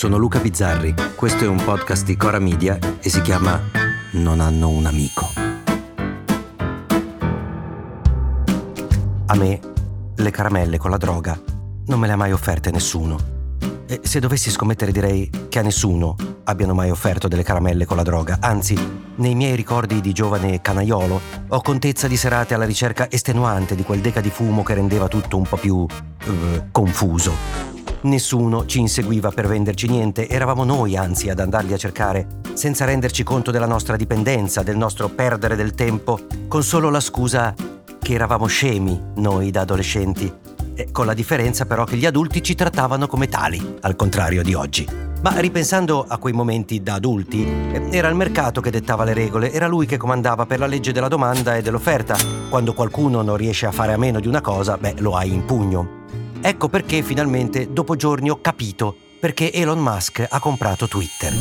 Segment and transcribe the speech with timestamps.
[0.00, 3.60] sono Luca Bizzarri, questo è un podcast di Cora Media e si chiama
[4.12, 5.28] Non hanno un amico.
[9.26, 9.60] A me
[10.14, 11.38] le caramelle con la droga
[11.84, 13.18] non me le ha mai offerte nessuno.
[13.86, 18.02] E se dovessi scommettere direi che a nessuno abbiano mai offerto delle caramelle con la
[18.02, 18.78] droga, anzi,
[19.16, 24.00] nei miei ricordi di giovane canaiolo ho contezza di serate alla ricerca estenuante di quel
[24.00, 25.84] deca di fumo che rendeva tutto un po' più
[26.24, 27.69] eh, confuso.
[28.02, 33.22] Nessuno ci inseguiva per venderci niente, eravamo noi anzi ad andarli a cercare, senza renderci
[33.22, 36.18] conto della nostra dipendenza, del nostro perdere del tempo,
[36.48, 37.54] con solo la scusa
[37.98, 40.32] che eravamo scemi noi da adolescenti,
[40.92, 44.88] con la differenza però che gli adulti ci trattavano come tali, al contrario di oggi.
[45.20, 47.46] Ma ripensando a quei momenti da adulti,
[47.90, 51.08] era il mercato che dettava le regole, era lui che comandava per la legge della
[51.08, 52.16] domanda e dell'offerta.
[52.48, 55.44] Quando qualcuno non riesce a fare a meno di una cosa, beh, lo hai in
[55.44, 55.98] pugno.
[56.42, 61.32] Ecco perché finalmente, dopo giorni, ho capito perché Elon Musk ha comprato Twitter.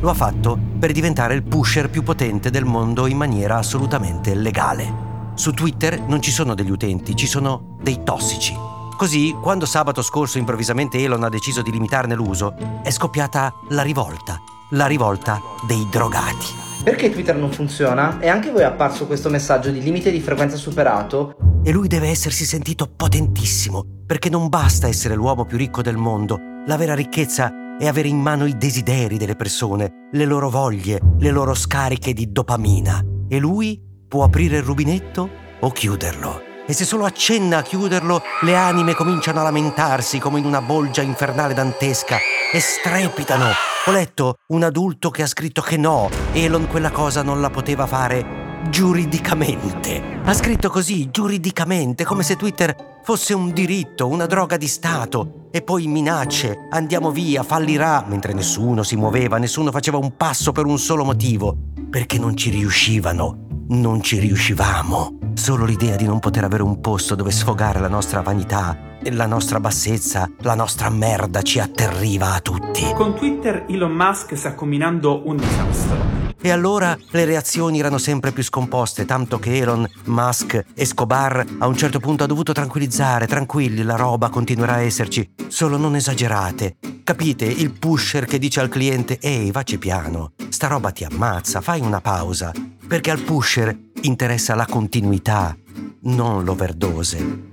[0.00, 5.08] Lo ha fatto per diventare il pusher più potente del mondo in maniera assolutamente legale.
[5.34, 8.56] Su Twitter non ci sono degli utenti, ci sono dei tossici.
[8.96, 14.40] Così, quando sabato scorso improvvisamente Elon ha deciso di limitarne l'uso, è scoppiata la rivolta,
[14.70, 16.46] la rivolta dei drogati.
[16.82, 18.18] Perché Twitter non funziona?
[18.20, 21.49] E anche voi è apparso questo messaggio di limite di frequenza superato?
[21.62, 26.38] E lui deve essersi sentito potentissimo, perché non basta essere l'uomo più ricco del mondo.
[26.66, 31.30] La vera ricchezza è avere in mano i desideri delle persone, le loro voglie, le
[31.30, 33.04] loro scariche di dopamina.
[33.28, 35.28] E lui può aprire il rubinetto
[35.60, 36.42] o chiuderlo.
[36.66, 41.02] E se solo accenna a chiuderlo, le anime cominciano a lamentarsi come in una bolgia
[41.02, 42.18] infernale dantesca
[42.52, 47.40] e strepitano ho letto un adulto che ha scritto che no, Elon quella cosa non
[47.40, 50.20] la poteva fare giuridicamente.
[50.22, 55.48] Ha scritto così, giuridicamente, come se Twitter fosse un diritto, una droga di Stato.
[55.50, 60.66] E poi minacce, andiamo via, fallirà, mentre nessuno si muoveva, nessuno faceva un passo per
[60.66, 61.56] un solo motivo.
[61.88, 65.18] Perché non ci riuscivano, non ci riuscivamo.
[65.34, 69.60] Solo l'idea di non poter avere un posto dove sfogare la nostra vanità la nostra
[69.60, 72.84] bassezza, la nostra merda ci atterriva a tutti.
[72.94, 76.09] Con Twitter Elon Musk sta combinando un disastro.
[76.42, 81.76] E allora le reazioni erano sempre più scomposte, tanto che Elon, Musk, Escobar a un
[81.76, 86.76] certo punto ha dovuto tranquillizzare, tranquilli, la roba continuerà a esserci, solo non esagerate.
[87.04, 87.44] Capite?
[87.44, 92.00] Il pusher che dice al cliente, ehi, vaci piano, sta roba ti ammazza, fai una
[92.00, 92.52] pausa,
[92.86, 95.54] perché al pusher interessa la continuità,
[96.02, 97.48] non l'overdose.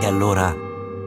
[0.00, 0.52] E allora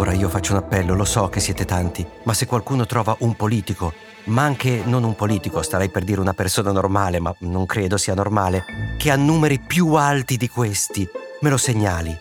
[0.00, 3.36] Ora io faccio un appello, lo so che siete tanti, ma se qualcuno trova un
[3.36, 3.92] politico,
[4.24, 8.14] ma anche non un politico, starei per dire una persona normale, ma non credo sia
[8.14, 8.64] normale,
[8.96, 11.06] che ha numeri più alti di questi,
[11.42, 12.16] me lo segnali.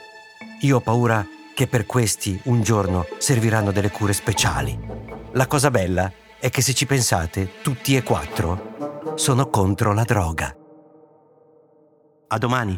[0.60, 4.78] Io ho paura che per questi un giorno serviranno delle cure speciali.
[5.32, 10.54] La cosa bella è che se ci pensate, tutti e quattro sono contro la droga.
[12.28, 12.78] A domani!